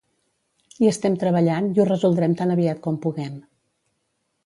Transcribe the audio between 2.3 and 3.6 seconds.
tan aviat com puguem.